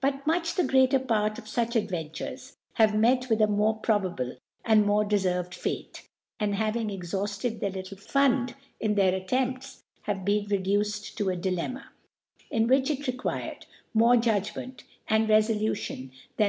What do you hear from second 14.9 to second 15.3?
and